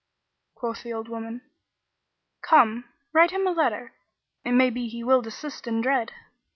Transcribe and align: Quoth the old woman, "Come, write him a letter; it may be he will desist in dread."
Quoth 0.55 0.81
the 0.81 0.91
old 0.91 1.09
woman, 1.09 1.43
"Come, 2.41 2.85
write 3.13 3.29
him 3.29 3.45
a 3.45 3.51
letter; 3.51 3.93
it 4.43 4.53
may 4.53 4.71
be 4.71 4.87
he 4.89 5.03
will 5.03 5.21
desist 5.21 5.67
in 5.67 5.79
dread." 5.79 6.11